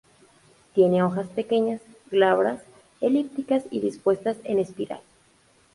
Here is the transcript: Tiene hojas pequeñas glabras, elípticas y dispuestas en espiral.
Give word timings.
Tiene 0.73 1.03
hojas 1.03 1.27
pequeñas 1.27 1.79
glabras, 2.09 2.63
elípticas 3.01 3.65
y 3.69 3.81
dispuestas 3.81 4.35
en 4.45 4.57
espiral. 4.57 5.01